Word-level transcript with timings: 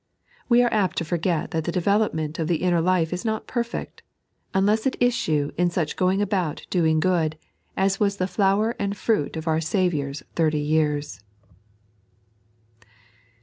We 0.49 0.63
are 0.63 0.73
apt 0.73 0.97
to 0.97 1.05
forget 1.05 1.51
that 1.51 1.65
the 1.65 1.71
development 1.71 2.39
of 2.39 2.47
the 2.47 2.63
inner 2.63 2.81
life 2.81 3.13
is 3.13 3.23
not 3.23 3.45
perfect, 3.45 4.01
iinlesa 4.51 4.87
it 4.87 4.99
iesue 4.99 5.53
in 5.59 5.69
such 5.69 5.95
going 5.95 6.23
about 6.23 6.65
doing 6.71 6.99
good, 6.99 7.37
as 7.77 7.99
was 7.99 8.17
the 8.17 8.25
flower 8.25 8.75
and 8.79 8.97
fruit 8.97 9.37
of 9.37 9.47
our 9.47 9.61
Saviour's 9.61 10.23
thirty 10.35 10.57
years. 10.59 11.21